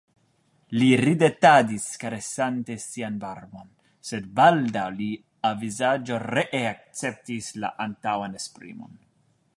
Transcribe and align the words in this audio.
Li 0.77 0.85
ridetadis, 1.01 1.85
karesante 2.03 2.77
sian 2.85 3.19
barbon, 3.25 3.69
sed 4.13 4.33
baldaŭ 4.41 4.87
lia 4.97 5.55
vizaĝo 5.67 6.21
ree 6.27 6.65
akceptis 6.75 7.55
la 7.65 7.75
antaŭan 7.89 8.39
esprimon. 8.43 8.99